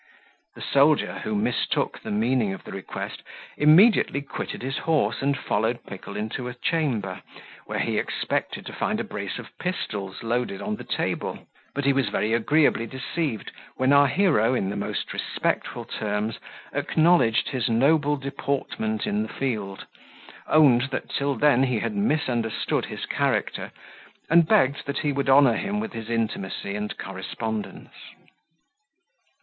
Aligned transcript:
The 0.55 0.63
soldier, 0.63 1.19
who 1.19 1.35
mistook 1.35 1.99
the 1.99 2.09
meaning 2.09 2.53
of 2.53 2.63
the 2.63 2.71
request, 2.71 3.21
immediately 3.55 4.23
quitted 4.23 4.63
his 4.63 4.79
horse, 4.79 5.21
and 5.21 5.37
followed 5.37 5.85
Pickle 5.85 6.17
into 6.17 6.47
a 6.47 6.55
chamber, 6.55 7.21
where 7.67 7.77
he 7.77 7.99
expected 7.99 8.65
to 8.65 8.73
find 8.73 8.99
a 8.99 9.03
brace 9.03 9.37
of 9.37 9.55
pistols 9.59 10.23
loaded 10.23 10.59
on 10.59 10.77
the 10.77 10.83
table: 10.83 11.45
but 11.75 11.85
he 11.85 11.93
was 11.93 12.09
very 12.09 12.33
agreeably 12.33 12.87
deceived, 12.87 13.51
when 13.75 13.93
our 13.93 14.07
hero, 14.07 14.55
in 14.55 14.71
the 14.71 14.75
most 14.75 15.13
respectful 15.13 15.85
terms, 15.85 16.39
acknowledged 16.73 17.49
his 17.49 17.69
noble 17.69 18.17
deportment 18.17 19.05
in 19.05 19.21
the 19.21 19.29
field, 19.29 19.85
owned 20.47 20.89
that 20.89 21.09
till 21.11 21.35
then 21.35 21.61
he 21.61 21.77
had 21.77 21.93
misunderstood 21.93 22.85
his 22.85 23.05
character, 23.05 23.71
and 24.31 24.47
begged 24.47 24.87
that 24.87 24.97
he 24.97 25.11
would 25.11 25.29
honour 25.29 25.57
him 25.57 25.79
with 25.79 25.93
his 25.93 26.09
intimacy 26.09 26.73
and 26.75 26.97
correspondence. 26.97 27.91